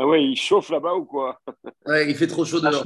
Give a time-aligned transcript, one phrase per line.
[0.00, 1.40] Ah ouais, il chauffe là-bas ou quoi?
[1.86, 2.84] Ouais, il fait trop chaud dehors.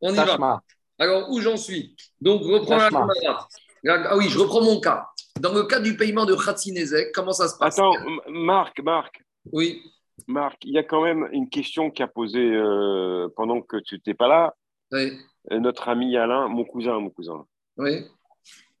[0.00, 0.62] On y va.
[0.98, 1.96] Alors, où j'en suis?
[2.20, 4.06] Donc, reprends la.
[4.06, 5.08] Ah oui, je reprends mon cas.
[5.40, 7.78] Dans le cas du paiement de Khatsinezek, comment ça se passe?
[7.78, 7.94] Attends,
[8.28, 9.22] Marc, Marc,
[9.52, 9.82] Oui,
[10.26, 13.94] Marc, il y a quand même une question qui a posé euh, pendant que tu
[13.96, 14.54] n'étais pas là,
[14.92, 15.18] oui,
[15.50, 17.46] euh, notre ami Alain, mon cousin, mon cousin.
[17.78, 18.04] oui.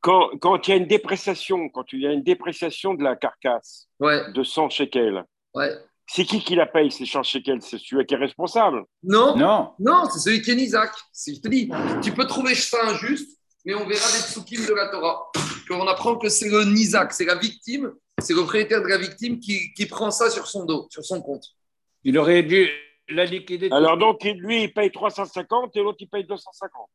[0.00, 3.16] Quand, quand il y a une dépréciation, quand il y a une dépréciation de la
[3.16, 5.24] carcasse Ouais, de 100 shekels,
[5.54, 5.72] ouais.
[6.06, 8.84] C'est qui qui la paye, ces 100 shekels C'est celui qui est responsable.
[9.02, 9.72] Non, Non.
[9.78, 10.92] non, c'est celui qui est Isaac.
[11.26, 11.70] Je te dis,
[12.02, 15.30] tu peux trouver ça injuste, mais on verra des psukim de la Torah.
[15.68, 17.90] Qu'on apprend que c'est le Nizak, c'est la victime,
[18.20, 21.22] c'est le propriétaire de la victime qui, qui prend ça sur son dos, sur son
[21.22, 21.44] compte.
[22.04, 22.68] Il aurait dû
[23.08, 23.68] la liquider.
[23.72, 26.86] Alors donc, lui, il paye 350 et l'autre, il paye 250.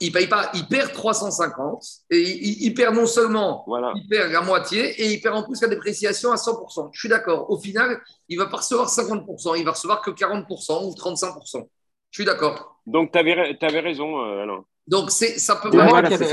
[0.00, 3.92] Il paye pas, il perd 350 et il, il perd non seulement Voilà.
[3.94, 6.90] il perd la moitié et il perd en plus la dépréciation à 100%.
[6.92, 7.50] Je suis d'accord.
[7.50, 11.68] Au final, il va pas recevoir 50%, il va recevoir que 40% ou 35%.
[12.10, 12.80] Je suis d'accord.
[12.86, 14.64] Donc, tu avais, raison, euh, Alain.
[14.88, 16.24] Donc c'est ça peut paraître, qui c'est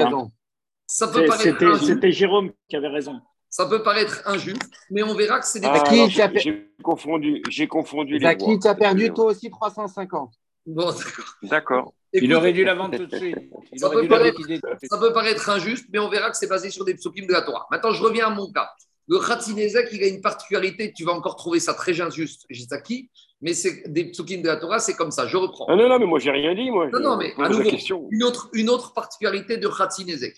[0.87, 1.07] ça.
[1.09, 3.19] peut paraître C'était Jérôme qui avait raison.
[3.49, 7.67] ça peut paraître injuste, mais on verra que c'est des Ah, qui j'ai confondu, j'ai
[7.67, 8.57] confondu les Zaki, voix.
[8.59, 10.33] tu as perdu toi aussi 350.
[10.65, 11.25] Bon, d'accord.
[11.43, 11.93] D'accord.
[12.13, 13.36] Il aurait dû la vendre tout de suite.
[13.72, 14.41] Il Ça aurait peut dû la paraître-.
[14.89, 17.41] Ça peut paraître injuste, mais on verra que c'est basé sur des psukim de la
[17.41, 17.67] Torah.
[17.72, 18.69] Maintenant, je reviens à mon cas.
[19.08, 23.53] Le Khatinezek, il a une particularité, tu vas encore trouver ça très injuste, Jizaki, mais
[23.53, 25.27] c'est des psukim de la Torah, c'est comme ça.
[25.27, 25.66] Je reprends.
[25.69, 26.89] Ah non, non, mais moi, j'ai rien dit, moi.
[26.91, 28.09] Non, non, mais à nouveau.
[28.11, 30.36] Une autre, une autre particularité de Khatinezek.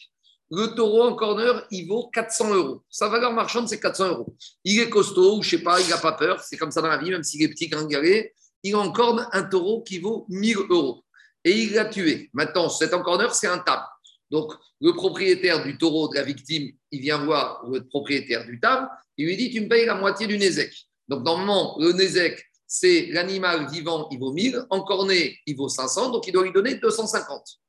[0.51, 2.81] Le taureau en corner, il vaut 400 euros.
[2.89, 4.35] Sa valeur marchande, c'est 400 euros.
[4.63, 6.39] Il est costaud, ou je sais pas, il n'a pas peur.
[6.41, 8.33] C'est comme ça dans la vie, même s'il est petit, gringalé.
[8.63, 11.03] Il en corne un taureau qui vaut 1000 euros.
[11.43, 12.29] Et il l'a tué.
[12.33, 13.83] Maintenant, cet en corner, c'est un table.
[14.29, 18.87] Donc, le propriétaire du taureau de la victime, il vient voir le propriétaire du table.
[19.17, 20.73] Il lui dit Tu me payes la moitié du Nézek.
[21.07, 24.65] Donc, normalement, le Nézek, c'est l'animal vivant, il vaut 1000.
[24.69, 26.11] En corné, il vaut 500.
[26.11, 27.59] Donc, il doit lui donner 250.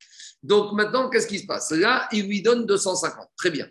[0.42, 1.70] Donc maintenant, qu'est-ce qui se passe?
[1.70, 3.28] Là, il lui donne 250.
[3.36, 3.68] Très bien.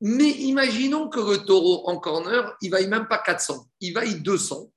[0.00, 4.70] Mais imaginons que le taureau en corner, il vaille même pas 400, il vaille 200.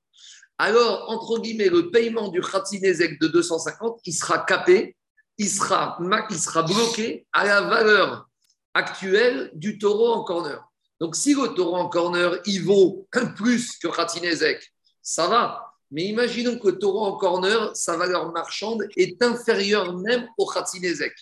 [0.66, 4.96] Alors, entre guillemets, le paiement du Khatsinezek de 250, il sera capé,
[5.38, 8.30] il sera, ma- il sera bloqué à la valeur
[8.74, 10.64] actuelle du taureau en corner.
[11.02, 15.74] Donc, si le taureau en corner, il vaut plus que Khatsinezek, ça va.
[15.92, 21.14] Mais imaginons que le taureau en corner, sa valeur marchande est inférieure même au Khatsinezek.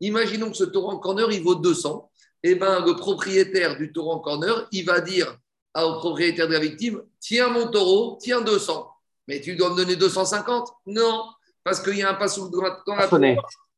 [0.00, 2.10] Imaginons que ce taureau en corner, il vaut 200.
[2.42, 5.38] Eh bien, le propriétaire du taureau en corner, il va dire
[5.74, 8.88] au propriétaire de la victime Tiens mon taureau, tiens 200.
[9.28, 11.24] Mais tu dois me donner 250 Non,
[11.62, 12.70] parce qu'il y a un passage dans la.
[12.84, 13.06] Torah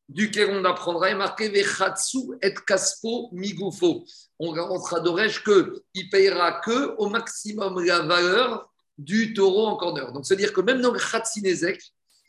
[0.09, 4.05] duquel on apprendra est marqué Vechatsu et Kaspo Migufo.
[4.39, 10.13] On rentrera d'Oresh que il payera que au maximum la valeur du taureau en corner.
[10.13, 11.81] Donc, c'est-à-dire que même dans le Khatsinezek,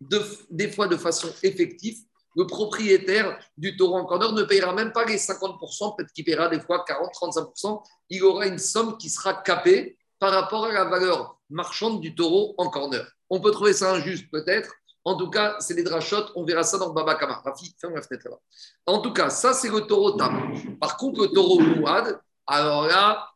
[0.02, 1.98] de- des fois de façon effective,
[2.36, 6.50] le propriétaire du taureau en corner ne payera même pas les 50%, peut-être qu'il paiera
[6.50, 7.84] des fois 40-35%.
[8.10, 12.56] Il aura une somme qui sera capée par rapport à la valeur marchande du taureau
[12.58, 13.06] en corner.
[13.30, 14.74] On peut trouver ça injuste, peut-être.
[15.06, 16.32] En tout cas, c'est des drachotes.
[16.36, 17.42] On verra ça dans le Baba Kama.
[17.44, 18.40] Rafi, ferme la fenêtre là-bas.
[18.86, 20.54] En tout cas, ça, c'est le taureau tam.
[20.80, 23.30] Par contre, le taureau mouad, alors là,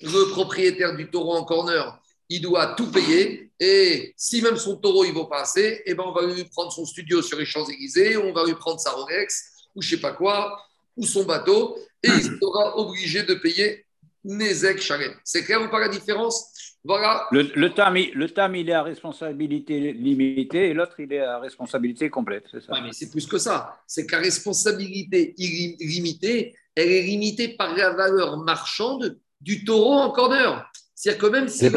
[0.00, 2.00] le propriétaire du taureau en corner,
[2.34, 3.50] il doit tout payer.
[3.60, 6.44] Et si même son taureau, il ne vaut pas assez, eh ben, on va lui
[6.44, 9.96] prendre son studio sur les Champs-Élysées, on va lui prendre sa Rolex, ou je ne
[9.96, 10.58] sais pas quoi,
[10.96, 13.84] ou son bateau, et il sera obligé de payer
[14.24, 15.14] Nezek Shalem.
[15.24, 16.76] C'est clair ou pas la différence?
[16.84, 17.26] Voilà.
[17.30, 21.20] Le, le, tam, il, le tam, il est à responsabilité limitée et l'autre, il est
[21.20, 22.44] à responsabilité complète.
[22.50, 22.72] C'est ça?
[22.72, 23.80] Ouais, mais c'est plus que ça.
[23.86, 30.10] C'est que la responsabilité limitée, elle est limitée par la valeur marchande du taureau en
[30.10, 30.68] corner.
[31.02, 31.70] C'est-à-dire que même si C'est.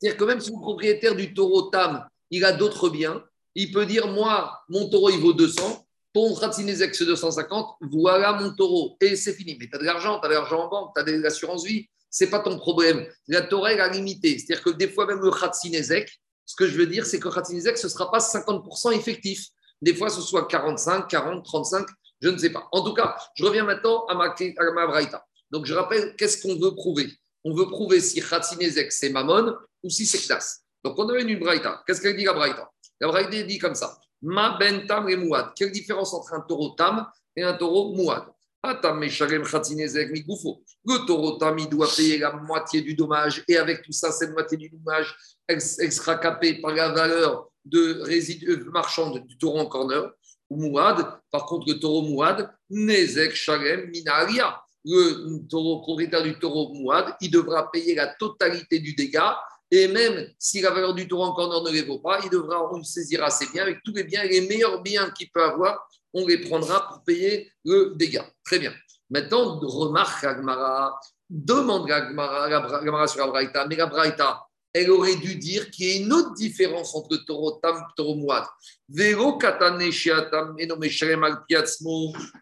[0.00, 3.24] C'est-à-dire que même si le propriétaire du taureau Tam, il a d'autres biens,
[3.54, 5.86] il peut dire Moi, mon taureau, il vaut 200.
[6.12, 7.76] Ton Khatsinezek, c'est 250.
[7.90, 8.98] Voilà mon taureau.
[9.00, 9.56] Et c'est fini.
[9.58, 11.64] Mais tu as de l'argent, tu as de l'argent en banque, tu as de l'assurance
[11.64, 11.88] vie.
[12.10, 13.06] Ce n'est pas ton problème.
[13.28, 14.38] La Torah, elle a limité.
[14.38, 17.34] C'est-à-dire que des fois, même le Khatsinezek, ce que je veux dire, c'est que le
[17.34, 19.46] Khatsinezek, ce ne sera pas 50% effectif.
[19.80, 21.86] Des fois, ce soit 45, 40, 35,
[22.20, 22.68] je ne sais pas.
[22.72, 25.24] En tout cas, je reviens maintenant à ma, à ma braïta.
[25.50, 27.08] Donc, je rappelle, qu'est-ce qu'on veut prouver?
[27.48, 30.60] On veut prouver si Khatsinezek, c'est Mammon ou si c'est Knas.
[30.84, 31.82] Donc, on a une braïta.
[31.86, 32.70] Qu'est-ce qu'elle dit, la braïta?
[33.00, 35.52] La braïta dit comme ça Ma ben tam et mouad.
[35.56, 38.24] Quelle différence entre un taureau tam et un taureau mouad?
[38.62, 40.62] Migoufo.
[40.84, 43.42] Le taureau tam, doit payer la moitié du dommage.
[43.48, 45.16] Et avec tout ça, cette moitié du dommage,
[45.46, 50.10] elle, elle sera capée par la valeur de résidus marchande du taureau en corner
[50.50, 51.18] ou mouad.
[51.30, 54.60] Par contre, le taureau mouad, nezek shalem minaria.
[54.84, 59.36] Le taureau, propriétaire du taureau mouad, il devra payer la totalité du dégât
[59.70, 62.72] Et même si la valeur du taureau en corner ne les vaut pas, il devra
[62.72, 66.26] on saisira ses biens avec tous les biens, les meilleurs biens qu'il peut avoir, on
[66.26, 68.26] les prendra pour payer le dégât.
[68.44, 68.72] Très bien.
[69.10, 70.98] Maintenant, remarque Agmara,
[71.28, 72.44] demande Agmara,
[72.78, 74.42] Agmara sur la Braïta, mais la Braïta,
[74.72, 78.16] elle aurait dû dire qu'il y a une autre différence entre taureau tam et taureau
[78.16, 78.44] mouad.
[78.88, 81.44] Véro katane shiatam eno meshalem al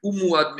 [0.02, 0.56] ou al.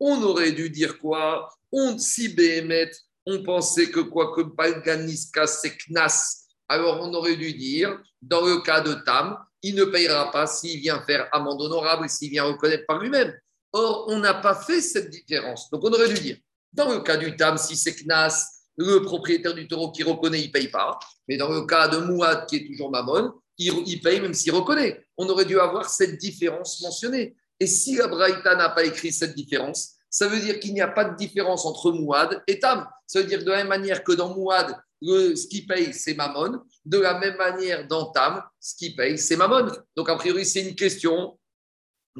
[0.00, 1.48] On aurait dû dire quoi?
[1.72, 2.90] On si béhémet,
[3.24, 6.46] on pensait que quoi que balganiska c'est knas.
[6.68, 10.80] Alors on aurait dû dire, dans le cas de tam, il ne payera pas s'il
[10.80, 13.34] vient faire amende honorable et s'il vient reconnaître par lui-même.
[13.72, 15.70] Or, on n'a pas fait cette différence.
[15.70, 16.36] Donc on aurait dû dire,
[16.72, 20.48] dans le cas du tam, si c'est knas, le propriétaire du taureau qui reconnaît, il
[20.48, 20.98] ne paye pas.
[21.28, 25.04] Mais dans le cas de Mouad, qui est toujours Mammon, il, paye même s'il reconnaît.
[25.16, 27.34] On aurait dû avoir cette différence mentionnée.
[27.58, 30.88] Et si la Braïta n'a pas écrit cette différence, ça veut dire qu'il n'y a
[30.88, 32.86] pas de différence entre Mouad et Tam.
[33.06, 36.62] Ça veut dire de la même manière que dans Mouad, ce qui paye, c'est Mammon.
[36.84, 39.70] De la même manière, dans Tam, ce qui paye, c'est Mammon.
[39.94, 41.38] Donc, a priori, c'est une question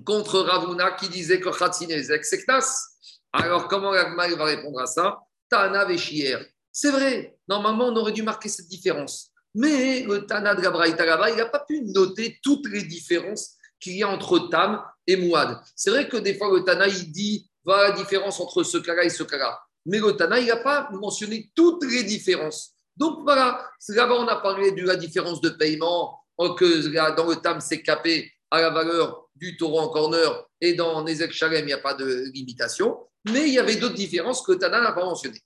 [0.05, 2.99] contre Ravuna qui disait que Khatsinezek, c'est Knas.
[3.33, 5.19] Alors, comment Ragma va répondre à ça?
[5.49, 6.37] Tana Véchier.
[6.73, 9.31] C'est vrai, normalement, on aurait dû marquer cette différence.
[9.55, 14.03] Mais le Tana de Gabraïta il n'a pas pu noter toutes les différences qu'il y
[14.03, 15.59] a entre Tam et Mouad.
[15.75, 19.05] C'est vrai que des fois, le Tana, il dit voilà la différence entre ce cas-là
[19.05, 19.59] et ce cas-là.
[19.87, 22.73] Mais le Tana, il n'a pas mentionné toutes les différences.
[22.97, 27.61] Donc voilà, là-bas, on a parlé de la différence de paiement, que dans le Tam,
[27.61, 31.73] c'est capé à la valeur du taureau en corner et dans Nezek Shalem, il n'y
[31.73, 32.99] a pas de limitation.
[33.31, 35.43] Mais il y avait d'autres différences que Tana n'a pas mentionnées.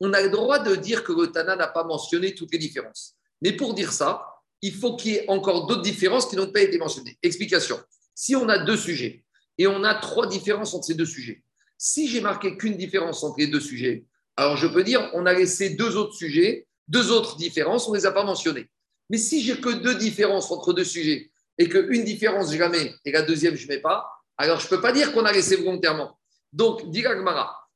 [0.00, 3.14] On a le droit de dire que le Tana n'a pas mentionné toutes les différences.
[3.40, 4.26] Mais pour dire ça,
[4.62, 7.18] il faut qu'il y ait encore d'autres différences qui n'ont pas été mentionnées.
[7.22, 7.78] Explication.
[8.14, 9.24] Si on a deux sujets
[9.58, 11.42] et on a trois différences entre ces deux sujets,
[11.76, 14.04] si j'ai marqué qu'une différence entre les deux sujets,
[14.36, 17.98] alors je peux dire on a laissé deux autres sujets, deux autres différences, on ne
[17.98, 18.68] les a pas mentionnées.
[19.10, 23.22] Mais si j'ai que deux différences entre deux sujets et qu'une différence jamais et la
[23.22, 26.18] deuxième je ne mets pas, alors je ne peux pas dire qu'on a laissé volontairement.
[26.52, 27.04] Donc, dit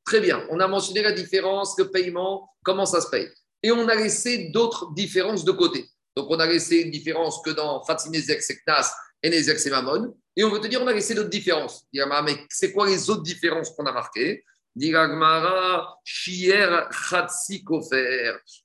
[0.05, 3.29] très bien, on a mentionné la différence, le paiement, comment ça se paye.
[3.63, 5.89] Et on a laissé d'autres différences de côté.
[6.17, 9.71] Donc, on a laissé une différence que dans Fatimezek, c'est Knas, et Nezek, c'est.
[10.37, 11.87] Et on veut te dire, on a laissé d'autres différences.
[11.93, 14.45] Mais c'est quoi les autres différences qu'on a marquées?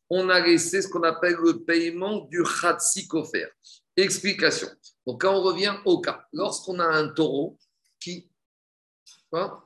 [0.09, 3.07] On a laissé ce qu'on appelle le paiement du Khatsi
[3.95, 4.67] Explication.
[5.05, 7.57] Donc, quand on revient au cas, lorsqu'on a un taureau
[7.99, 8.29] qui.
[9.29, 9.63] Quoi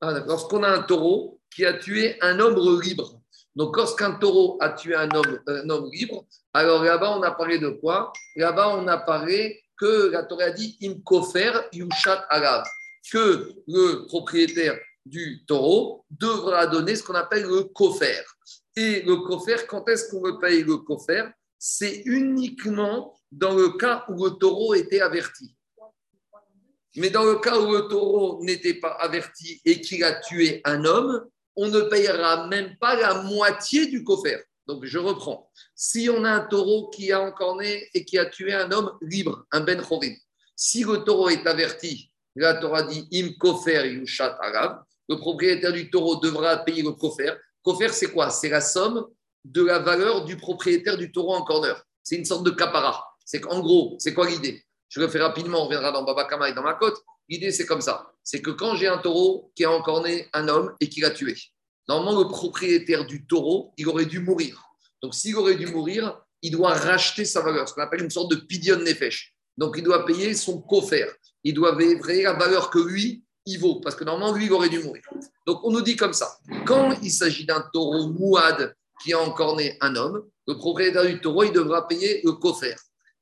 [0.00, 3.22] ah, lorsqu'on a un taureau qui a tué un homme libre.
[3.56, 7.58] Donc, lorsqu'un taureau a tué un homme, un homme libre, alors là-bas, on a parlé
[7.58, 8.12] de quoi?
[8.36, 12.64] Là-bas, on a parlé que la Torah a dit Imkofer Yushat Alav,
[13.10, 18.24] que le propriétaire du taureau devra donner ce qu'on appelle le kofer.
[18.76, 21.24] Et le kofer, quand est-ce qu'on veut payer le kofer?
[21.58, 25.54] C'est uniquement dans le cas où le taureau était averti.
[26.96, 30.84] Mais dans le cas où le taureau n'était pas averti et qu'il a tué un
[30.84, 34.44] homme, on ne payera même pas la moitié du coffre.
[34.66, 35.50] Donc je reprends.
[35.74, 39.44] Si on a un taureau qui a encorné et qui a tué un homme libre,
[39.52, 40.14] un ben chorim,
[40.56, 45.90] si le taureau est averti, la Torah dit im kofer yushat arab, le propriétaire du
[45.90, 47.32] taureau devra payer le kofer.
[47.62, 48.30] Kofer, c'est quoi?
[48.30, 49.06] C'est la somme
[49.44, 51.80] de la valeur du propriétaire du taureau en corner.
[52.02, 53.04] C'est une sorte de capara.
[53.24, 54.64] C'est qu'en gros, c'est quoi l'idée?
[54.88, 56.96] Je le fais rapidement, on reviendra dans Babakama et dans ma côte.
[57.28, 58.12] L'idée, c'est comme ça.
[58.22, 61.34] C'est que quand j'ai un taureau qui a encorné un homme et qui l'a tué,
[61.88, 64.62] normalement, le propriétaire du taureau, il aurait dû mourir.
[65.02, 68.30] Donc, s'il aurait dû mourir, il doit racheter sa valeur, ce qu'on appelle une sorte
[68.30, 69.34] de pidion nefesh.
[69.56, 70.94] Donc, il doit payer son coffre.
[71.42, 73.80] Il doit payer la valeur que lui, il vaut.
[73.80, 75.02] Parce que normalement, lui, il aurait dû mourir.
[75.46, 76.38] Donc, on nous dit comme ça.
[76.66, 81.44] Quand il s'agit d'un taureau mouad qui a encorné un homme, le propriétaire du taureau,
[81.44, 82.64] il devra payer le coffre.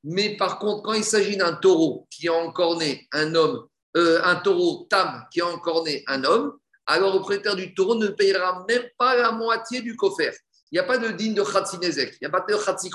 [0.05, 4.37] Mais par contre, quand il s'agit d'un taureau qui a né un homme, euh, un
[4.37, 5.47] taureau tam qui a
[5.85, 6.57] né un homme,
[6.87, 10.33] alors le propriétaire du taureau ne payera même pas la moitié du coffre.
[10.71, 12.91] Il n'y a pas de digne de Khatsinezek, il n'y a pas de Khatsi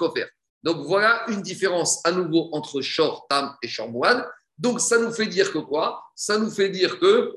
[0.64, 3.90] Donc voilà une différence à nouveau entre Shor, Tam et Shor
[4.58, 6.04] Donc ça nous fait dire que quoi?
[6.16, 7.34] Ça nous fait dire que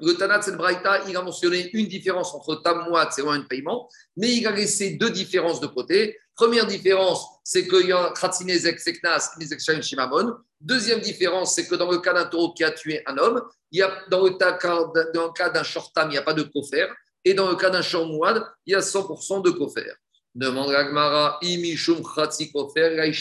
[0.00, 4.34] le Tanat Braïta, il a mentionné une différence entre Tam Mouad, c'est un paiement, mais
[4.34, 6.16] il a laissé deux différences de côté.
[6.34, 10.34] Première différence, c'est qu'il y a Khatsinezek Seknas, Nezek Shimamon.
[10.64, 13.80] Deuxième différence, c'est que dans le cas d'un taureau qui a tué un homme, il
[13.80, 16.88] y a, dans le cas d'un shortam, il n'y a pas de kofer.
[17.22, 19.92] Et dans le cas d'un shormouad, il y a 100% de kofer.
[20.34, 23.12] Demande Gagmara, Imishum Khatsi Kofer,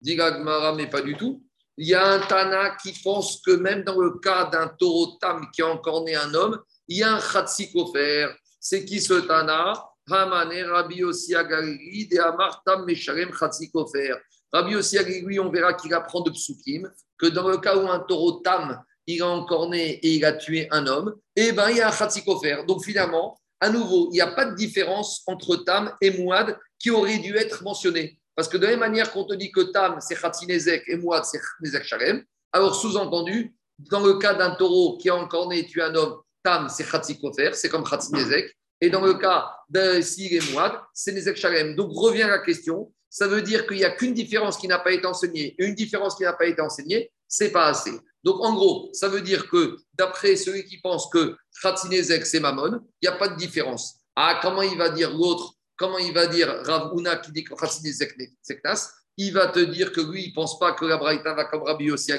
[0.00, 1.44] Dit Gagmara, mais pas du tout.
[1.76, 5.48] Il y a un Tana qui pense que même dans le cas d'un taureau tam
[5.54, 8.30] qui a encore né un homme, il y a un Khatsi Kofer.
[8.58, 9.74] C'est qui ce Tana?
[10.10, 11.04] Hamane Rabbi
[11.36, 13.30] Agalili de Amartam Mesharem
[13.72, 14.16] Kofer.
[14.52, 18.00] Rabbi Yossi Agalili, on verra qu'il apprend de Psukim que dans le cas où un
[18.00, 21.80] taureau tam, il a encorné et il a tué un homme, eh ben il y
[21.80, 22.64] a un Kofer.
[22.66, 26.90] Donc finalement, à nouveau, il n'y a pas de différence entre tam et mouad qui
[26.90, 28.18] aurait dû être mentionné.
[28.34, 31.24] Parce que de la même manière qu'on te dit que tam, c'est Khatinezek et mouad,
[31.24, 35.82] c'est Nezek Sharem, alors sous-entendu, dans le cas d'un taureau qui a encorné et tué
[35.82, 36.86] un homme, tam, c'est
[37.20, 38.56] Kofer, c'est comme Khatinezek.
[38.80, 41.74] Et dans le cas d'un s'il est mouad, c'est Nezek Sharem.
[41.76, 44.90] Donc revient la question, ça veut dire qu'il n'y a qu'une différence qui n'a pas
[44.90, 47.92] été enseignée une différence qui n'a pas été enseignée, c'est pas assez.
[48.24, 52.80] Donc, en gros, ça veut dire que d'après celui qui pense que Khatsinezek, c'est Mammon,
[53.02, 53.96] il n'y a pas de différence.
[54.16, 57.54] Ah, comment il va dire l'autre Comment il va dire Rav Una qui dit que
[57.54, 61.44] Knas Il va te dire que lui, il ne pense pas que la Braïta va
[61.44, 62.12] comme Rabbi aussi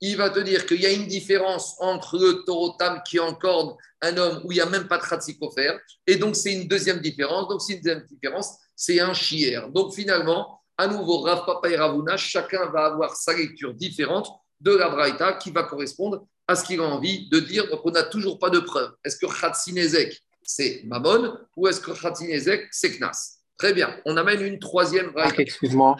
[0.00, 4.16] Il va te dire qu'il y a une différence entre le taureau-tam qui encorde un
[4.16, 5.76] homme où il n'y a même pas de Khatsikofer.
[6.06, 7.48] Et donc, c'est une deuxième différence.
[7.48, 9.60] Donc, c'est une deuxième différence, c'est un chier.
[9.72, 14.28] Donc, finalement, à nouveau, Rav Papa et Ravuna, chacun va avoir sa lecture différente
[14.60, 17.68] de la Braïta qui va correspondre à ce qu'il a envie de dire.
[17.70, 18.92] Donc, on n'a toujours pas de preuve.
[19.04, 23.38] Est-ce que Khatsinezek, c'est Mammon ou est-ce que Khatsinezek, c'est Knas?
[23.56, 23.96] Très bien.
[24.04, 25.42] On amène une troisième Braïta.
[25.42, 25.96] Excuse-moi.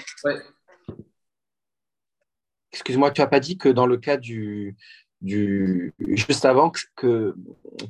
[2.73, 4.77] Excuse-moi, tu n'as pas dit que dans le cas du,
[5.25, 7.35] juste avant que,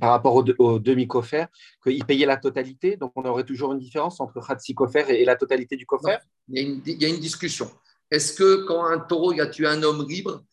[0.00, 1.48] par rapport au, demi-coffert,
[1.82, 5.36] qu'il payait la totalité, donc on aurait toujours une différence entre Khatsi Kofer et, la
[5.36, 7.70] totalité du coffert il, y, a une, discussion.
[8.10, 10.44] Est-ce que quand un taureau a tué un homme libre,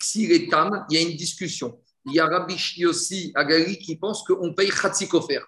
[0.00, 1.80] s'il est tam, il y a une discussion.
[2.06, 5.40] Il y a Rabbi aussi Agali qui pense qu'on paye Khatikofer.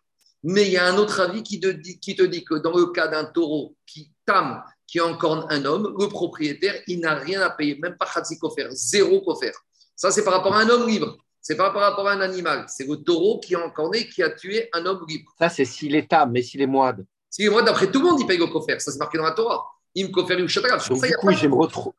[0.42, 3.24] Mais il y a un autre avis qui te, dit, que dans le cas d'un
[3.24, 7.96] taureau qui tam, qui encorne un homme, le propriétaire, il n'a rien à payer, même
[7.96, 9.52] pas Khatikofer, zéro kofer.
[10.02, 11.16] Ça, c'est par rapport à un homme libre.
[11.40, 12.64] C'est pas par rapport à un animal.
[12.66, 15.32] C'est le taureau qui a encorné, qui a tué un homme libre.
[15.38, 17.06] Ça, c'est s'il est tam, mais s'il est moide.
[17.30, 18.80] S'il est moide, d'après tout le monde, il paye le kofer.
[18.80, 19.64] Ça, c'est marqué dans la Torah.
[19.94, 21.92] Il me kofer, il Donc, du coup, je me retrouve.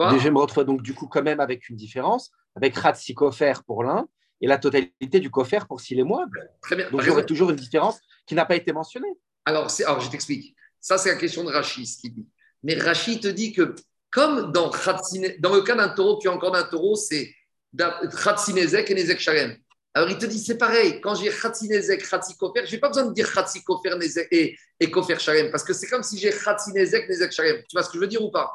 [0.00, 3.84] Je me retrouve donc du coup quand même avec une différence, avec Ratsi Kofer pour
[3.84, 4.08] l'un
[4.40, 6.26] et la totalité du Kofer pour s'il est moins.
[6.62, 6.90] Très bien.
[6.90, 9.14] Donc j'aurais toujours une différence qui n'a pas été mentionnée.
[9.44, 10.56] Alors, alors je t'explique.
[10.80, 12.26] Ça, c'est la question de Rachid, ce qu'il dit.
[12.64, 13.76] Mais Rachid te dit que,
[14.10, 17.34] comme dans, le cas d'un taureau, qui est encore d'un taureau, c'est
[17.76, 19.56] Khatsinezek et Nezek Shalem.
[19.94, 21.00] Alors, il te dit, c'est pareil.
[21.00, 23.90] Quand j'ai Khatsinezek, Khatsi Kofer, je n'ai pas besoin de dire Khatsi Kofer
[24.30, 27.56] et, et Kofer Shalem, parce que c'est comme si j'ai Khatsinezek, Nezek Shalem.
[27.68, 28.50] Tu vois ce que je veux dire ou pas?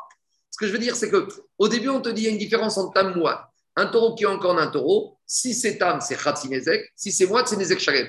[0.50, 2.38] Ce que je veux dire, c'est qu'au début, on te dit qu'il y a une
[2.38, 3.40] différence entre tam mouad.
[3.76, 7.48] Un taureau qui est encore un taureau, si c'est tam, c'est khatinezek, si c'est mouad,
[7.48, 8.08] c'est nezek shalem.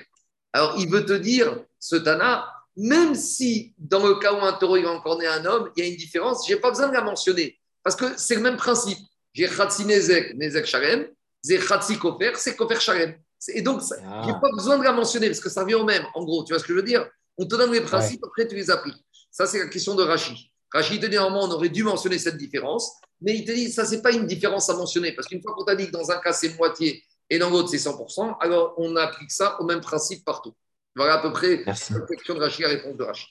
[0.53, 4.77] Alors, il veut te dire, ce tana, même si dans le cas où un taureau
[4.77, 6.89] il va encore né un homme, il y a une différence, je n'ai pas besoin
[6.89, 7.59] de la mentionner.
[7.83, 8.99] Parce que c'est le même principe.
[9.33, 11.09] J'ai khatinezek, nezek shalem,
[11.45, 13.15] j'ai khatsi kofer, c'est kofer shalem.
[13.49, 14.23] Et donc, ah.
[14.23, 16.45] je n'ai pas besoin de la mentionner parce que ça vient au même, en gros.
[16.45, 17.07] Tu vois ce que je veux dire?
[17.37, 19.05] On te donne les principes, après tu les appliques.
[19.31, 20.37] Ça, c'est la question de Rachid.
[20.73, 24.13] Rachid normalement, on aurait dû mentionner cette différence, mais il te dit ça, c'est pas
[24.13, 26.57] une différence à mentionner, parce qu'une fois qu'on t'a dit que dans un cas, c'est
[26.57, 30.55] moitié et dans l'autre, c'est 100%, alors on applique ça au même principe partout.
[30.97, 33.29] Voilà à peu près la question de Rachid, la réponse de Rachid.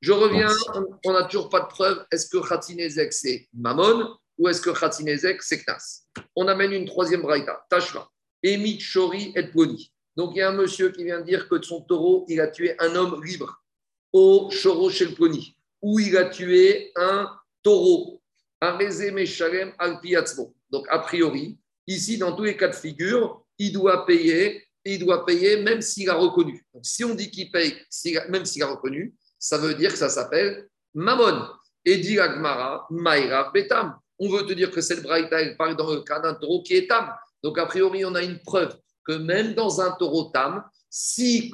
[0.00, 0.52] Je reviens,
[1.04, 2.04] on n'a toujours pas de preuve.
[2.10, 6.02] Est-ce que Khatinezek, c'est Mammon ou est-ce que Khatinezek, c'est Knas?
[6.36, 8.08] On amène une troisième braïta, Tashva.
[8.42, 9.92] Emi Chori et Poni.
[10.16, 12.48] Donc il y a un monsieur qui vient dire que de son taureau, il a
[12.48, 13.64] tué un homme libre
[14.12, 17.30] au Choro chez le Poni où il a tué un
[17.62, 18.22] taureau,
[18.62, 20.00] un Meshalem al
[20.70, 25.24] Donc, a priori, ici, dans tous les cas de figure, il doit payer, il doit
[25.24, 26.64] payer même s'il a reconnu.
[26.72, 27.74] Donc, si on dit qu'il paye,
[28.28, 31.46] même s'il a reconnu, ça veut dire que ça s'appelle Mammon.
[31.84, 33.96] Et dit Agmara, Maïra Betam.
[34.18, 36.74] On veut te dire que cette braïta, elle parle dans le cas d'un taureau qui
[36.74, 37.12] est tam.
[37.42, 38.74] Donc, a priori, on a une preuve
[39.06, 40.64] que même dans un taureau tam,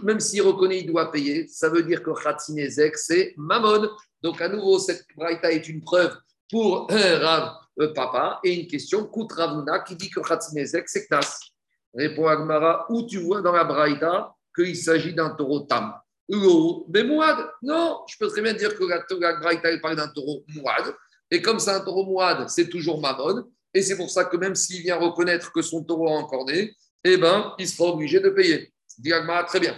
[0.03, 3.89] même s'il reconnaît, il doit payer, ça veut dire que Khatinezek, c'est Mammon.
[4.23, 6.17] Donc, à nouveau, cette braïta est une preuve
[6.51, 11.07] pour un Rav euh, Papa et une question, Kout Ravuna, qui dit que Khatsinezek, c'est
[11.07, 11.39] Knas.
[11.94, 15.94] Répond Agmara, où tu vois dans la braïta qu'il s'agit d'un taureau tam
[16.30, 17.02] mais
[17.62, 20.94] non, je peux très bien dire que la, la braïta parle d'un taureau Mouad.
[21.30, 23.44] Et comme c'est un taureau Mouad, c'est toujours Mammon.
[23.75, 27.16] Et c'est pour ça que même s'il vient reconnaître que son taureau a encorné, eh
[27.16, 28.73] ben, il sera obligé de payer.
[28.99, 29.76] Dit Agmara, très bien.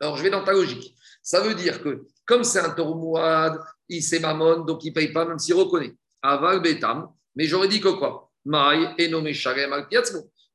[0.00, 0.96] Alors, je vais dans ta logique.
[1.22, 4.94] Ça veut dire que comme c'est un taureau mouad, il sait mamon, donc il ne
[4.94, 5.94] paye pas, même s'il reconnaît.
[6.22, 7.08] Aval betam.
[7.36, 8.30] Mais j'aurais dit que quoi?
[8.44, 9.32] Maï et nommé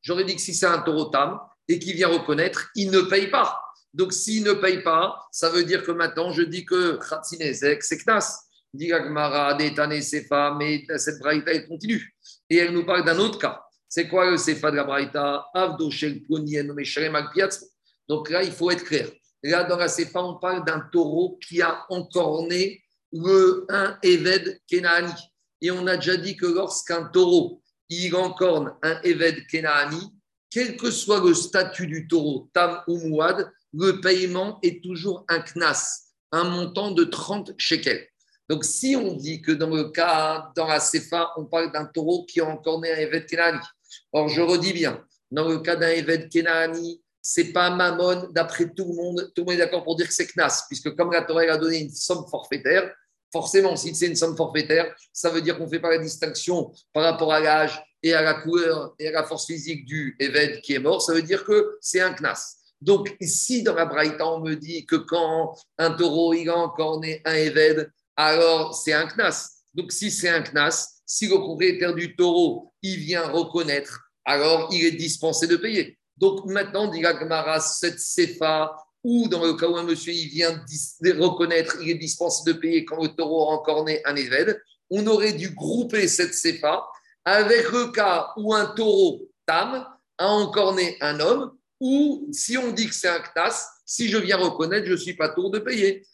[0.08, 1.38] J'aurais dit que si c'est un taureau tam
[1.68, 3.60] et qu'il vient reconnaître, il ne paye pas.
[3.94, 7.98] Donc s'il ne paye pas, ça veut dire que maintenant je dis que Khatsinezek, c'est
[7.98, 8.40] Knas.
[8.74, 8.90] Dit
[9.60, 12.16] Détane, Sefa, mais cette braïta, elle continue.
[12.50, 13.62] Et elle nous parle d'un autre cas.
[13.90, 15.46] C'est quoi le Sefa de la braïta?
[18.08, 19.10] Donc là, il faut être clair.
[19.44, 25.12] Là, dans la CFA, on parle d'un taureau qui a encorné le, un Eved Kenani.
[25.62, 30.14] Et on a déjà dit que lorsqu'un taureau, il encorne un Eved Kenani,
[30.50, 35.42] quel que soit le statut du taureau, Tam ou Mouad, le paiement est toujours un
[35.42, 38.08] knas, un montant de 30 shekels.
[38.50, 42.26] Donc, si on dit que dans le cas, dans la CFA, on parle d'un taureau
[42.26, 43.60] qui a encorné un Eved Kenani,
[44.14, 48.86] or je redis bien, dans le cas d'un Eved Kenani, c'est pas Mammon, d'après tout
[48.86, 51.24] le monde, tout le monde est d'accord pour dire que c'est Knas, puisque comme la
[51.24, 52.90] Torah a donné une somme forfaitaire,
[53.32, 56.72] forcément, si c'est une somme forfaitaire, ça veut dire qu'on ne fait pas la distinction
[56.94, 60.62] par rapport à l'âge et à la couleur et à la force physique du Eved
[60.62, 62.56] qui est mort, ça veut dire que c'est un Knas.
[62.80, 67.02] Donc, si dans la Braïta, on me dit que quand un taureau, il a encore
[67.04, 69.64] un Eved, alors c'est un Knas.
[69.74, 74.86] Donc, si c'est un Knas, si le propriétaire du taureau, il vient reconnaître, alors il
[74.86, 75.98] est dispensé de payer.
[76.18, 78.76] Donc maintenant, dit Gmara, cette CFA,
[79.08, 80.62] ou dans le cas où un monsieur il vient
[81.18, 84.58] reconnaître, il est dispensé de payer quand le taureau a encore né un évêque,
[84.90, 86.86] on aurait dû grouper cette CFA
[87.24, 89.88] avec le cas où un taureau tam
[90.18, 94.18] a encore né un homme, ou si on dit que c'est un ktas, si je
[94.18, 96.06] viens reconnaître, je ne suis pas tour de payer.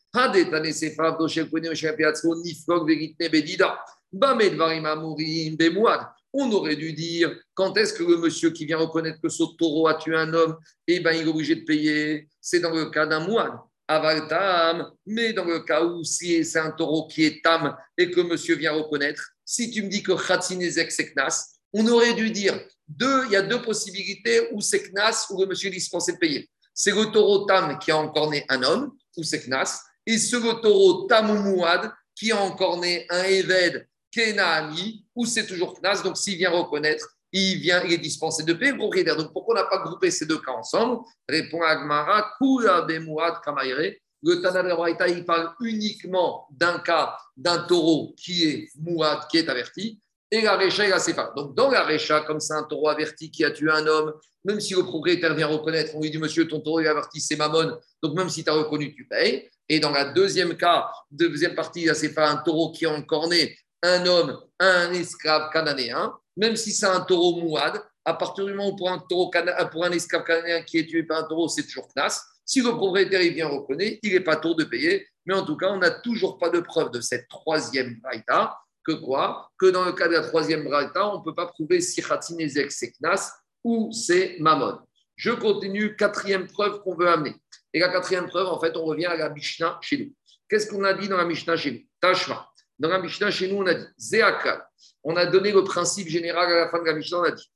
[6.33, 9.87] On aurait dû dire quand est-ce que le monsieur qui vient reconnaître que ce taureau
[9.87, 12.27] a tué un homme, eh ben, il est obligé de payer?
[12.41, 13.59] C'est dans le cas d'un moine.
[13.87, 18.21] Avaltam, mais dans le cas où si c'est un taureau qui est tam et que
[18.21, 22.59] monsieur vient reconnaître, si tu me dis que Khatsinezek c'est Knas, on aurait dû dire
[22.87, 26.17] deux, il y a deux possibilités où c'est Knas ou le monsieur est dispensé de
[26.17, 26.49] payer.
[26.73, 30.37] C'est le taureau tam qui a encore né un homme, ou c'est Knas, et ce
[30.37, 35.79] le taureau tam ou mouad qui a encore né un Eved Kenaami, ou c'est toujours
[35.79, 36.01] Knas.
[36.03, 39.15] Donc, s'il vient reconnaître, il, vient, il est dispensé de payer le propriétaire.
[39.15, 41.01] Donc, pourquoi on n'a pas groupé ces deux cas ensemble?
[41.27, 43.95] Répond Agmara, Kula Bemouad Kamaire.
[44.25, 49.49] Le Tana de il parle uniquement d'un cas d'un taureau qui est Mouad, qui est
[49.49, 49.99] averti,
[50.31, 51.33] et la Récha et la Sefa.
[51.35, 54.13] Donc, dans la Récha, comme c'est un taureau averti qui a tué un homme,
[54.45, 57.35] même si le propriétaire vient reconnaître, on lui dit Monsieur, ton taureau est averti, c'est
[57.35, 59.49] Mammon, donc même si tu as reconnu, tu payes.
[59.67, 64.05] Et dans la deuxième cas, deuxième partie, la Sefa, un taureau qui est encorné, un
[64.05, 68.75] homme, un esclave cananéen, même si c'est un taureau mouad, à partir du moment où
[68.75, 69.31] pour un, taureau,
[69.71, 72.25] pour un esclave cananéen qui est tué par un taureau, c'est toujours classe.
[72.45, 75.07] Si le propriétaire il vient reconnaître, il n'est pas tour de payer.
[75.25, 78.57] Mais en tout cas, on n'a toujours pas de preuve de cette troisième braïta.
[78.83, 79.49] Que quoi?
[79.57, 82.71] Que dans le cas de la troisième braïta, on ne peut pas prouver si Khatinezek
[82.71, 83.31] c'est Knas
[83.63, 84.79] ou c'est Mammon.
[85.15, 87.35] Je continue, quatrième preuve qu'on veut amener.
[87.71, 90.13] Et la quatrième preuve, en fait, on revient à la Mishnah chez nous.
[90.49, 91.79] Qu'est-ce qu'on a dit dans la Mishnah chez nous?
[92.01, 92.49] Tashma.
[92.83, 94.61] Dans la Mishnah, chez nous, on a dit Zéakal.
[95.05, 97.17] On a donné le principe général à la fin de la Mishnah.
[97.17, 97.49] On a dit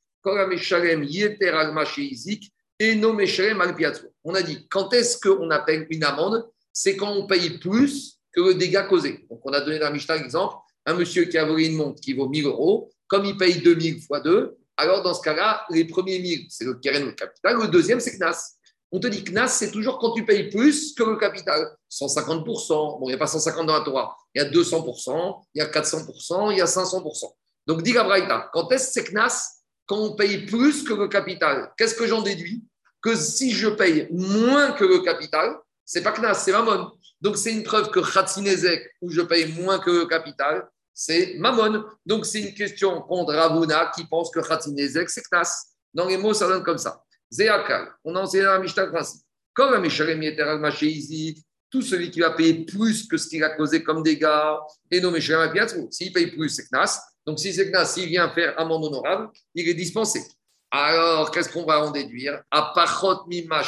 [4.23, 6.49] On a dit quand est-ce qu'on appelle une amende?
[6.71, 9.25] C'est quand on paye plus que le dégât causé.
[9.29, 11.99] Donc, on a donné dans la Mishnah l'exemple un monsieur qui a volé une montre
[11.99, 12.89] qui vaut 1000 euros.
[13.07, 16.75] Comme il paye 2000 fois 2, alors dans ce cas-là, les premiers 1000, c'est le
[16.75, 17.57] keren, le capital.
[17.57, 18.56] Le deuxième, c'est Knas.
[18.91, 21.75] On te dit que NAS, c'est toujours quand tu payes plus que le capital.
[21.91, 22.99] 150%.
[22.99, 24.15] Bon, il n'y a pas 150 dans la Torah.
[24.33, 27.25] Il y a 200%, il y a 400%, il y a 500%.
[27.65, 31.73] Donc, dit Gabraïta, quand est-ce que c'est KNAS Quand on paye plus que le capital?
[31.77, 32.63] Qu'est-ce que j'en déduis?
[33.01, 36.91] Que si je paye moins que le capital, c'est pas KNAS, c'est Mammon.
[37.19, 41.83] Donc, c'est une preuve que Khatsinezek, où je paye moins que le capital, c'est Mammon.
[42.05, 45.73] Donc, c'est une question contre Ravuna qui pense que Khatsinezek, c'est KNAS.
[45.93, 47.03] Dans les mots, ça donne comme ça.
[47.29, 49.21] Zéakal, on a enseigné dans la Mishnah principe.
[49.53, 53.49] Comme un Meshalem Yeteral Machéizi, tout celui qui va payer plus que ce qu'il a
[53.49, 54.55] causé comme dégâts,
[54.89, 57.01] et non Apiatzou, s'il paye plus, c'est Knas.
[57.25, 60.23] Donc si c'est Knas, s'il vient faire amende honorable, il est dispensé.
[60.71, 62.41] Alors, qu'est-ce qu'on va en déduire?
[62.51, 63.61] À Pachot Mima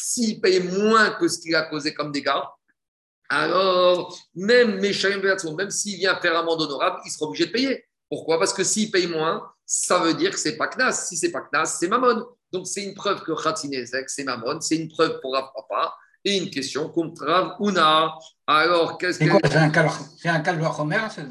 [0.00, 2.30] s'il paye moins que ce qu'il a causé comme dégâts,
[3.28, 5.20] alors même Meshalem
[5.56, 7.84] même s'il vient faire amende honorable, il sera obligé de payer.
[8.08, 8.38] Pourquoi?
[8.38, 10.92] Parce que s'il paye moins, ça veut dire que c'est pas Knas.
[11.08, 12.26] Si c'est pas Knas, c'est Mammon.
[12.52, 16.36] Donc, c'est une preuve que Khatinezek, c'est Mammon, c'est une preuve pour Rav Papa et
[16.36, 18.14] une question contre Rav Una.
[18.46, 19.24] Alors, qu'est-ce que.
[20.18, 21.26] C'est un Kalvachomer, c'est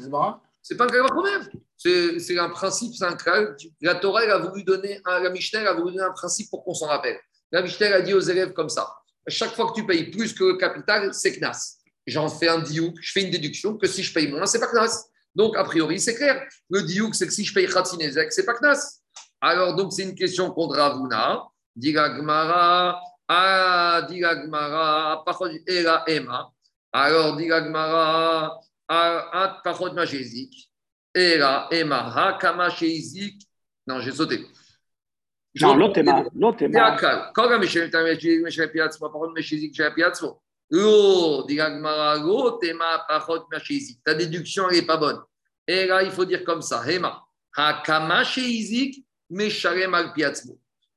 [0.62, 1.50] C'est pas un Kalvachomer.
[1.76, 3.56] C'est un principe, c'est un Kal.
[3.80, 6.74] La Torah, elle a voulu donner, la Mishnah, a voulu donner un principe pour qu'on
[6.74, 7.18] s'en rappelle.
[7.52, 8.88] La Mishnah a dit aux élèves comme ça
[9.28, 11.76] chaque fois que tu payes plus que le capital, c'est Knas.
[12.06, 14.68] J'en fais un diouk, je fais une déduction que si je paye moins, c'est pas
[14.68, 15.04] Knas.
[15.34, 16.42] Donc, a priori, c'est clair.
[16.70, 19.00] Le diouk, c'est que si je paye Khatinezek, c'est pas Knas.
[19.40, 21.44] Alors, donc, c'est une question contre Ravuna.
[21.76, 25.24] Dit Gmara, ah, dit Gmara,
[25.66, 26.50] Ela Emma.
[26.92, 30.70] Alors, dit Gmara, At ah, ah, Pachod Machezik.
[31.14, 33.42] Ela Emma, Hakama Sheizik.
[33.86, 34.46] Non, j'ai sauté.
[35.60, 36.24] Non, l'autre Emma.
[36.34, 36.96] L'autre Emma.
[37.34, 40.40] Quand la Michel Tamachizik, Michel Piatzmo, Pachod Machezik, Michel Piatzmo.
[40.70, 44.02] Lo, dit Gmara, Lo, Tema, Pachod Machezik.
[44.02, 45.20] Ta déduction, elle n'est pas bonne.
[45.66, 46.82] Et là, il faut dire comme ça.
[46.90, 47.22] Emma,
[47.54, 49.04] Hakama Sheizik.
[49.30, 50.12] Meshalem al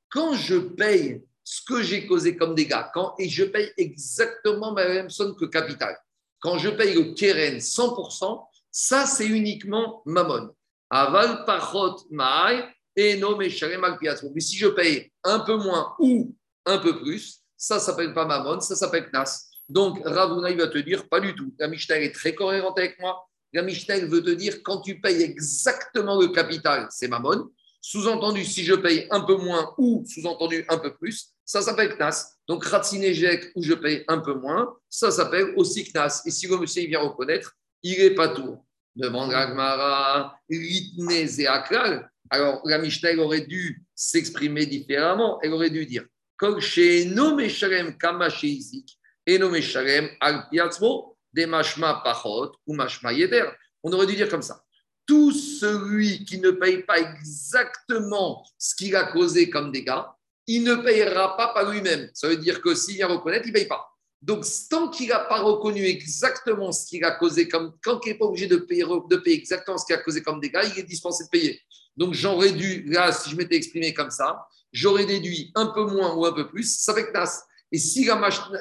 [0.08, 4.88] Quand je paye ce que j'ai causé comme dégâts, quand, et je paye exactement la
[4.88, 5.96] même somme que capital,
[6.40, 10.54] quand je paye le keren 100%, ça c'est uniquement mammon.
[10.90, 12.64] Aval parot maï
[12.94, 13.98] et no meshalem al
[14.34, 16.34] Mais si je paye un peu moins ou
[16.66, 19.48] un peu plus, ça ne s'appelle pas mammon, ça s'appelle knas.
[19.68, 21.54] Donc Ravuna, il va te dire pas du tout.
[21.58, 23.26] La Mishnah est très cohérente avec moi.
[23.52, 27.50] La Mishnah veut te dire quand tu payes exactement le capital, c'est mammon.
[27.84, 32.36] Sous-entendu, si je paye un peu moins ou sous-entendu un peu plus, ça s'appelle Knas.
[32.46, 36.22] Donc Ratzinejek, où je paye un peu moins, ça s'appelle aussi Knas.
[36.24, 38.56] Et si le monsieur il vient reconnaître, il est pas tout.
[38.94, 42.08] Demande Ragmara, Ritne Zeakral.
[42.30, 45.40] Alors la Mishnah aurait dû s'exprimer différemment.
[45.42, 46.04] Elle aurait dû dire
[46.36, 53.50] Kol she'eno meshalem kama she'izik, eno meshalem al piatzmo, de mashma pachot ou mashma yeder.
[53.82, 54.62] On aurait dû dire comme ça
[55.06, 60.02] tout celui qui ne paye pas exactement ce qu'il a causé comme dégâts,
[60.48, 62.10] il ne payera pas par lui-même.
[62.14, 63.88] Ça veut dire que s'il vient reconnaître, il ne paye pas.
[64.20, 67.74] Donc, tant qu'il n'a pas reconnu exactement ce qu'il a causé comme.
[67.82, 68.84] Quand il n'est pas obligé de payer,
[69.26, 71.60] exactement ce qu'il a causé comme dégâts, il est dispensé de payer.
[71.96, 76.14] Donc, j'aurais dû, là, si je m'étais exprimé comme ça, j'aurais déduit un peu moins
[76.14, 77.44] ou un peu plus, ça fait Knas.
[77.70, 78.16] Et si la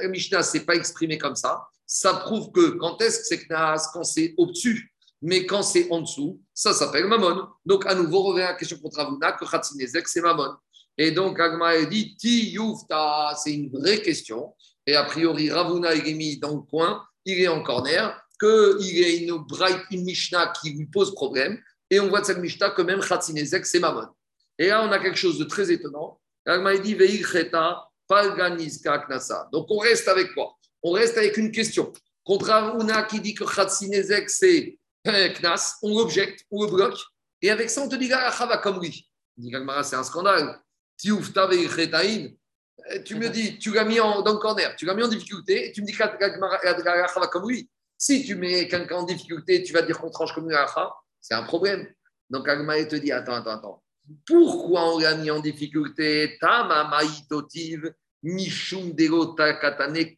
[0.07, 3.89] Mishnah ne s'est pas exprimée comme ça, ça prouve que quand est-ce que c'est Knas
[3.93, 4.90] Quand c'est au-dessus?
[5.21, 7.47] Mais quand c'est en dessous, ça s'appelle Mammon.
[7.65, 10.55] Donc, à nouveau, revient à la question contre Avuna, que Khatsinezek, c'est Mammon.
[10.97, 14.53] Et donc, Agma dit, Ti Youfta, c'est une vraie question.
[14.87, 19.03] Et a priori, Ravuna est mis dans le coin, il est en corner, qu'il y
[19.03, 21.61] a une bright, une Mishnah qui lui pose problème.
[21.89, 24.07] Et on voit de cette Mishnah que même Khatsinezek, c'est Mammon.
[24.57, 26.19] Et là, on a quelque chose de très étonnant.
[26.45, 29.47] Agma dit, Veil Cheta, Palganizka Knasa.
[29.53, 30.55] Donc, on reste avec quoi?
[30.81, 31.93] On reste avec une question.
[32.23, 36.99] Contre Ravuna qui dit que Khatsinezek, c'est Knas, on l'objecte, on le bloque,
[37.41, 39.09] et avec ça, on te dit Garacha va comme lui.
[39.83, 40.59] C'est un scandale.
[41.05, 45.07] Euh, Tu me dis, tu l'as mis en, dans le corner, tu l'as mis en
[45.07, 47.69] difficulté, et tu me dis Garacha va comme lui.
[47.97, 51.43] Si tu mets quelqu'un en difficulté, tu vas dire qu'on tranche comme Garacha, c'est un
[51.43, 51.87] problème.
[52.29, 53.83] Donc Gagmara te dit Attends, attends, attends.
[54.25, 56.37] Pourquoi on l'a mis en difficulté?
[58.23, 60.15] Mishum delota katane.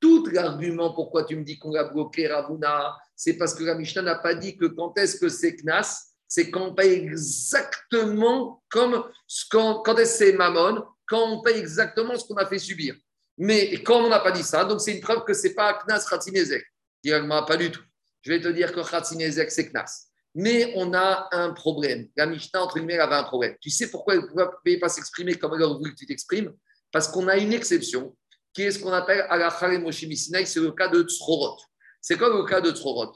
[0.00, 4.02] Tout l'argument pourquoi tu me dis qu'on l'a bloqué, Ravuna, c'est parce que la Mishnah
[4.02, 9.04] n'a pas dit que quand est-ce que c'est Knas, c'est quand on paye exactement comme
[9.50, 12.94] quand, est-ce c'est Mammon, quand on paye exactement ce qu'on a fait subir.
[13.38, 16.06] Mais quand on n'a pas dit ça, donc c'est une preuve que c'est pas Knas
[16.08, 16.64] Khatzinezek.
[17.02, 17.82] Directement, pas du tout.
[18.22, 20.08] Je vais te dire que Khatzinezek, c'est Knas.
[20.34, 22.08] Mais on a un problème.
[22.16, 23.56] La Mishnah, entre guillemets, avait un problème.
[23.60, 26.52] Tu sais pourquoi elle ne pouvait pas s'exprimer comme elle aurait voulu que tu t'exprimes?
[26.92, 28.14] Parce qu'on a une exception
[28.58, 31.58] qui est ce qu'on appelle Alachare Moshe Misinaï, c'est le cas de Tzrorot.
[32.00, 33.12] C'est quoi le cas de Tzrorot?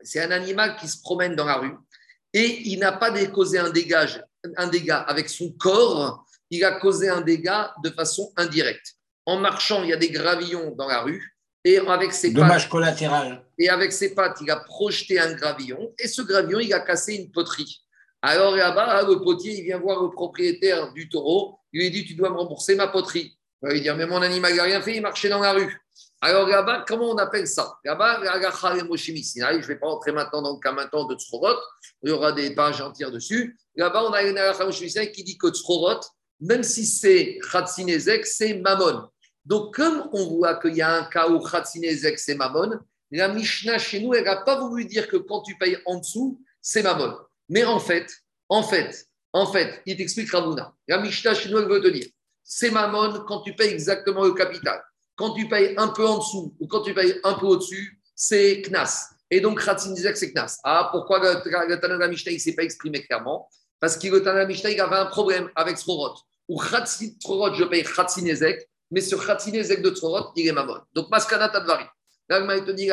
[0.00, 1.74] C'est un animal qui se promène dans la rue
[2.32, 4.06] et il n'a pas causé un dégât,
[4.56, 8.94] un dégât avec son corps, il a causé un dégât de façon indirecte.
[9.26, 12.70] En marchant, il y a des gravillons dans la rue et avec ses pattes, Dommage
[12.70, 13.44] collatéral.
[13.58, 17.14] et avec ses pattes, il a projeté un gravillon et ce gravillon, il a cassé
[17.16, 17.84] une poterie.
[18.22, 22.14] Alors là-bas, le potier, il vient voir le propriétaire du taureau, il lui dit Tu
[22.14, 23.36] dois me rembourser ma poterie.
[23.66, 25.76] Il va lui dire Mais mon animal n'a rien fait, il marchait dans la rue.
[26.20, 27.76] Alors là-bas, comment on appelle ça?
[27.84, 31.56] Là-bas, je ne vais pas rentrer maintenant dans le cas maintenant de Tzrorot,
[32.02, 33.58] il y aura des pages entières dessus.
[33.74, 36.00] Là-bas, on a une Agacha qui dit que Tzrorot,
[36.40, 39.08] même si c'est Khatsinezek, c'est Mammon.
[39.44, 42.78] Donc, comme on voit qu'il y a un cas où Khatsinezek, c'est Mammon,
[43.10, 46.40] la Mishnah chez nous, elle n'a pas voulu dire que quand tu payes en dessous,
[46.62, 47.16] c'est Mammon.
[47.48, 48.10] Mais en fait,
[48.48, 50.72] en fait, en fait, il t'explique Ravuna.
[50.88, 52.06] La Mishnah chez nous, elle veut te dire,
[52.48, 54.80] c'est Mammon quand tu payes exactement le capital.
[55.16, 58.62] Quand tu payes un peu en dessous ou quand tu payes un peu au-dessus, c'est
[58.62, 59.10] Knas.
[59.30, 60.60] Et donc, Khatsinezek, c'est Knas.
[60.62, 63.48] Ah, pourquoi le, le ne s'est pas exprimé clairement?
[63.80, 66.14] Parce que le Tana de la Mishnah, avait un problème avec Srorot.
[66.48, 70.80] Ou Srorot, je paye Khatsinezek, mais sur Khatsinezek de Srorot, il est Mammon.
[70.94, 71.84] Donc, Maskana Tadvari.
[72.28, 72.88] L'Agma, il te dit,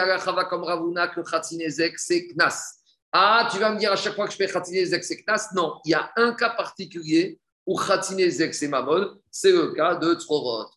[0.50, 2.80] comme Ravuna, que Khatsinezek, c'est Knas.
[3.12, 5.50] Ah, tu vas me dire à chaque fois que je paye Khatsinezek, c'est Knas?
[5.54, 10.18] Non, il y a un cas particulier où Khatsinezek, c'est Mammon, c'est le cas de
[10.20, 10.68] Srorot.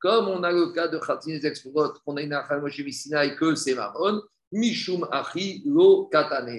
[0.00, 3.74] Comme on a le cas de Khatinezek Sforot, qu'on a une Achamoshimisina et que c'est
[3.74, 6.58] Mammon, Mishum Achi Lo Katane.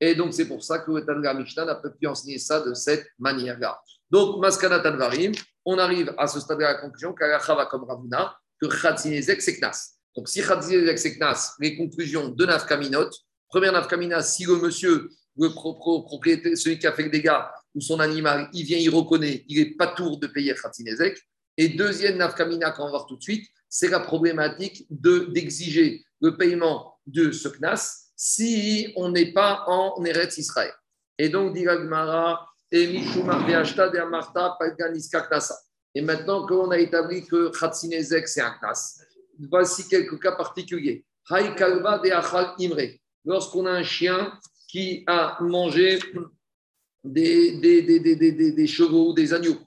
[0.00, 2.74] Et donc c'est pour ça que le Tanga Mishnah n'a pas pu enseigner ça de
[2.74, 3.80] cette manière-là.
[4.10, 5.32] Donc, Maskana Tanvarim,
[5.64, 9.94] on arrive à ce stade de la conclusion qu'Alachava comme Ravuna, que Khatinezek c'est Knas.
[10.16, 13.10] Donc si Khatinezek c'est Knas, les conclusions de Nafkaminot,
[13.50, 17.98] Première nafkamina, si le monsieur, le propriétaire, celui qui a fait le dégât, ou son
[18.00, 21.18] animal, il vient, il reconnaît, il n'est pas tour de payer Khatinezek.
[21.56, 26.94] Et deuxième nafkamina qu'on va voir tout de suite, c'est la problématique d'exiger le paiement
[27.06, 30.72] de ce knas si on n'est pas en Eretz Israël.
[31.18, 31.66] Et donc, dit
[32.72, 33.04] et
[35.94, 39.00] Et maintenant qu'on a établi que Khatsinezek, c'est un knas,
[39.50, 41.04] voici quelques cas particuliers.
[43.24, 45.98] Lorsqu'on a un chien qui a mangé
[47.02, 49.58] des, des, des, des, des chevaux ou des agneaux.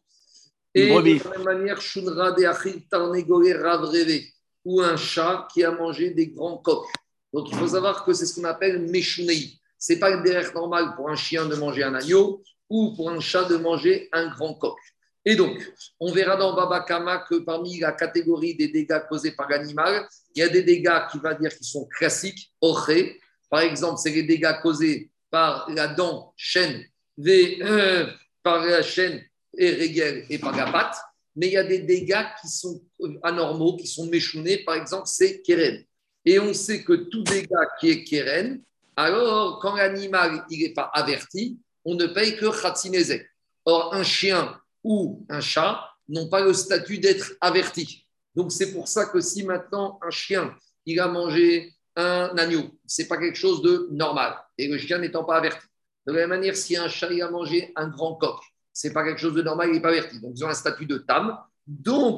[0.74, 4.24] Et de la même manière, Shunra de Achil Tarnegole Ravreve,
[4.66, 6.88] ou un chat qui a mangé des grands coqs.
[7.32, 9.60] Donc il faut savoir que c'est ce qu'on appelle Meshunei.
[9.78, 13.10] Ce n'est pas une derrière normal pour un chien de manger un agneau ou pour
[13.10, 14.78] un chat de manger un grand coq.
[15.26, 15.58] Et donc,
[16.00, 20.40] on verra dans Baba Kama que parmi la catégorie des dégâts causés par l'animal, il
[20.40, 23.20] y a des dégâts qui va dire qui sont classiques, oré.
[23.54, 26.84] Par exemple, c'est les dégâts causés par la dent, chaîne,
[27.20, 28.08] euh,
[28.42, 29.24] par la chaîne
[29.56, 29.96] et
[30.28, 30.96] et par la patte.
[31.36, 32.82] Mais il y a des dégâts qui sont
[33.22, 34.64] anormaux, qui sont méchounés.
[34.64, 35.84] Par exemple, c'est keren.
[36.26, 38.60] Et on sait que tout dégât qui est keren,
[38.96, 43.24] alors quand l'animal n'est pas averti, on ne paye que khatsinezek.
[43.66, 48.08] Or, un chien ou un chat n'ont pas le statut d'être averti.
[48.34, 50.56] Donc, c'est pour ça que si maintenant un chien,
[50.88, 54.36] il a mangé un agneau, c'est pas quelque chose de normal.
[54.58, 55.66] Et le chien n'étant pas averti.
[56.06, 58.40] De la même manière, si un chat a mangé un grand coq,
[58.74, 60.20] c'est pas quelque chose de normal, il n'est pas averti.
[60.20, 61.38] Donc, ils ont un statut de tam.
[61.66, 62.18] Donc,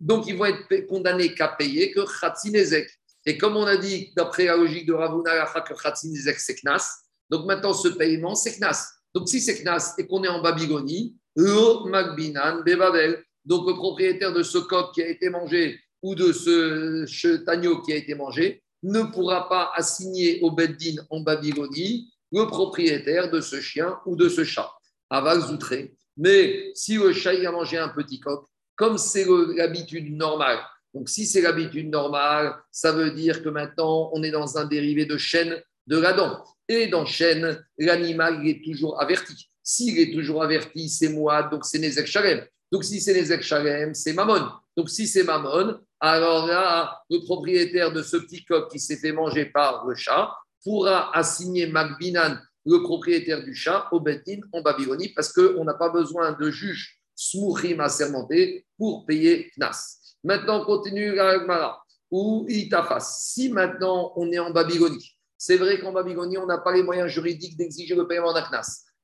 [0.00, 2.90] donc ils vont être condamnés qu'à payer que khatsinezek.
[3.26, 7.02] Et comme on a dit, d'après la logique de Ravuna que khatsinezek, c'est knas.
[7.30, 8.88] Donc, maintenant, ce paiement, c'est knas.
[9.14, 13.22] Donc, si c'est knas et qu'on est en Babylonie, lo magbinan bebabel.
[13.44, 17.92] Donc, le propriétaire de ce coq qui a été mangé ou de ce agneau qui
[17.92, 23.60] a été mangé ne pourra pas assigner au Beddin en Babylonie le propriétaire de ce
[23.60, 24.70] chien ou de ce chat.
[25.10, 25.94] Aval zoutré.
[26.16, 28.46] Mais si le chat a mangé un petit coq,
[28.76, 30.58] comme c'est l'habitude normale,
[30.94, 35.04] donc si c'est l'habitude normale, ça veut dire que maintenant on est dans un dérivé
[35.04, 36.44] de chaîne de la dent.
[36.68, 39.50] Et dans chaîne, l'animal est toujours averti.
[39.62, 42.44] S'il est toujours averti, c'est moi, donc c'est Nezek Shalem.
[42.76, 44.50] Donc si c'est Nezek Shalem, c'est Mammon.
[44.76, 49.12] Donc si c'est Mammon, alors là, le propriétaire de ce petit coq qui s'est fait
[49.12, 50.30] manger par le chat
[50.62, 52.36] pourra assigner Magbinan
[52.66, 57.00] le propriétaire du chat au Betin en Babylonie parce qu'on n'a pas besoin de juge
[57.14, 59.96] smouchim assermenté pour payer Knas.
[60.22, 61.82] Maintenant, continue la Gemara.
[62.10, 63.22] Ou Itafas.
[63.22, 67.08] Si maintenant on est en Babylonie, c'est vrai qu'en Babylonie, on n'a pas les moyens
[67.08, 68.44] juridiques d'exiger le paiement d'un.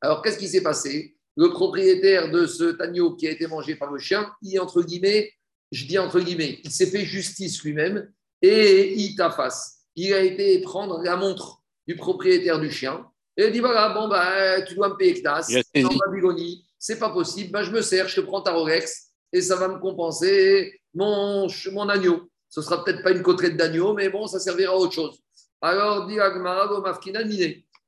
[0.03, 1.17] Alors, qu'est-ce qui s'est passé?
[1.37, 5.33] Le propriétaire de ce agneau qui a été mangé par le chien, il, entre guillemets,
[5.71, 9.79] je dis entre guillemets, il s'est fait justice lui-même et Itafas.
[9.97, 14.09] Il a été prendre la montre du propriétaire du chien et il dit voilà, bon,
[14.09, 18.09] bah, tu dois me payer Knas, en Babylonie, c'est pas possible, bah, je me sers,
[18.09, 22.29] je te prends ta Rolex et ça va me compenser mon, mon agneau.
[22.51, 25.19] Ce sera peut-être pas une côtelette d'agneau, mais bon, ça servira à autre chose.
[25.63, 26.69] Alors, dit Agmara,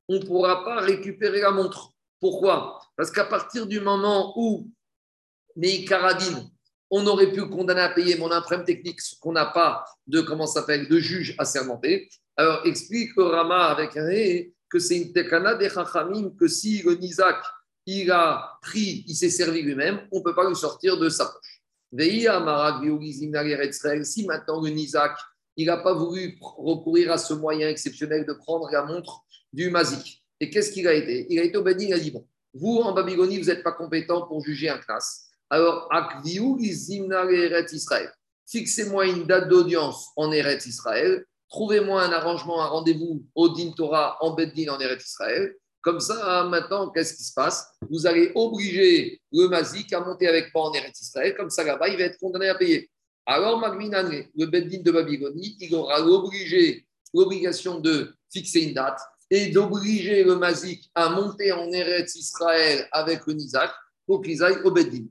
[0.08, 1.93] on ne pourra pas récupérer la montre.
[2.24, 2.80] Pourquoi?
[2.96, 4.70] Parce qu'à partir du moment où
[5.56, 6.48] les caradines,
[6.88, 10.88] on aurait pu condamner à payer, mon on technique qu'on n'a pas de, comment s'appelle,
[10.88, 12.08] de juge assermenté.
[12.34, 14.08] Alors, explique Rama avec un
[14.70, 17.44] que c'est une tekana des chachamim, que si le Nizak,
[17.84, 21.26] il a pris, il s'est servi lui-même, on ne peut pas lui sortir de sa
[21.26, 21.60] poche.
[24.02, 25.18] Si maintenant le Nizak,
[25.58, 30.23] il n'a pas voulu recourir à ce moyen exceptionnel de prendre la montre du Mazik.
[30.44, 31.26] Et qu'est-ce qu'il a été?
[31.30, 33.72] Il a été au Béni, il a dit Bon, vous en Babylonie, vous n'êtes pas
[33.72, 35.30] compétent pour juger un classe.
[35.48, 35.88] Alors,
[37.72, 38.12] Israël.
[38.46, 44.16] Fixez-moi une date d'audience en Eretz Israël trouvez-moi un arrangement, un rendez-vous au Din Torah
[44.20, 45.54] en Beddin en Eretz Israël.
[45.80, 47.68] Comme ça, maintenant, qu'est-ce qui se passe?
[47.88, 51.34] Vous allez obliger le Mazik à monter avec moi en Eretz Israël.
[51.36, 52.90] Comme ça, là-bas, il va être condamné à payer.
[53.24, 58.98] Alors, Magminane, le Beddin de Babylonie, il aura l'obligation de fixer une date
[59.34, 63.72] et d'obliger le Mazik à monter en Eretz Israël avec le Nizak
[64.06, 65.06] pour qu'ils aillent au Beddin.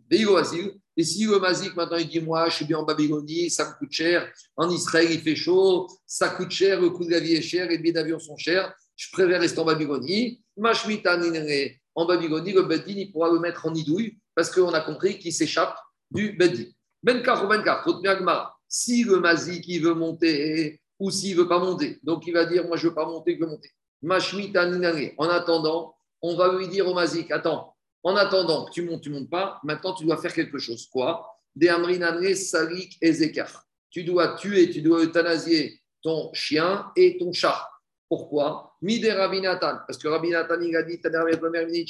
[0.96, 3.78] Et si le Mazik, maintenant, il dit Moi, je suis bien en Babylonie, ça me
[3.78, 4.32] coûte cher.
[4.56, 7.68] En Israël, il fait chaud, ça coûte cher, le coût de la vie est cher,
[7.68, 8.74] les billets d'avion sont chers.
[8.96, 10.42] Je préfère rester en Babylonie.
[11.96, 15.34] En Babylonie, le Beddin, il pourra le mettre en idouille parce qu'on a compris qu'il
[15.34, 15.76] s'échappe
[16.12, 16.66] du Beddin.
[17.02, 17.86] Benkar ou Benkar,
[18.70, 22.46] si le Mazik, il veut monter ou s'il ne veut pas monter, donc il va
[22.46, 23.70] dire Moi, je ne veux pas monter, je veux monter.
[24.04, 29.10] En attendant, on va lui dire au Mazik Attends, en attendant que tu montes, tu
[29.10, 30.88] montes pas, maintenant tu dois faire quelque chose.
[30.88, 31.26] Quoi?
[31.56, 31.70] Des
[32.36, 33.12] salik et.
[33.90, 37.70] Tu dois tuer, tu dois euthanasier ton chien et ton chat.
[38.16, 38.76] Pourquoi?
[38.84, 39.80] Mide Rabbi Nathan.
[39.88, 41.88] Parce que Rabbi Nathan, il a dit, Rabbi Nathan,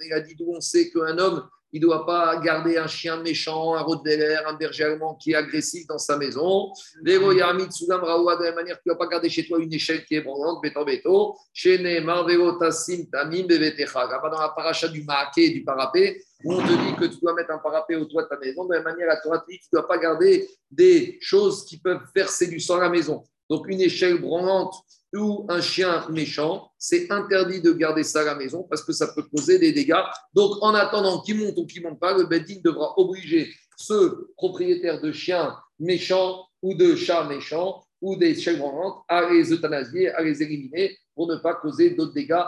[0.00, 3.18] il a dit d'où on sait qu'un homme, il ne doit pas garder un chien
[3.18, 6.72] méchant, un rottweiler, un berger allemand qui est agressif dans sa maison.
[7.04, 9.58] Vero Yarmit Sugam Raoua, de la manière que tu ne vas pas garder chez toi
[9.58, 11.34] une échelle qui est branlante, béton béton.
[11.52, 14.06] Chez Neymar, Vero Tassim, Tamim, Bevetecha.
[14.06, 17.20] Là-bas dans la paracha du Maaké et du parapet, où on te dit que tu
[17.20, 19.56] dois mettre un parapet au toit de ta maison, de la manière à toi, tu
[19.56, 23.22] ne dois pas garder des choses qui peuvent verser du sang à la maison.
[23.50, 24.74] Donc une échelle branlante
[25.14, 29.08] ou un chien méchant, c'est interdit de garder ça à la maison parce que ça
[29.08, 30.02] peut causer des dégâts.
[30.34, 34.28] Donc en attendant qu'il monte ou qu'il ne monte pas, le Bedin devra obliger ce
[34.36, 40.10] propriétaire de chiens méchants ou de chats méchants ou des échelles branlantes à les euthanasier,
[40.10, 42.42] à les éliminer pour ne pas causer d'autres dégâts.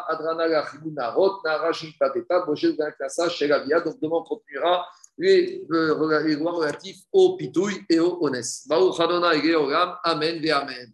[3.84, 4.86] Donc demain on continuera
[5.18, 8.68] les, euh, les lois relatifs au pitouille et au honest.
[8.68, 9.40] Baruch Adonai
[10.04, 10.92] Amen ve Amen.